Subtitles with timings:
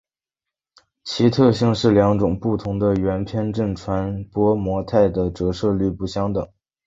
[1.03, 6.49] 其特性是两种不同的圆偏振传播模态的折射率不相等。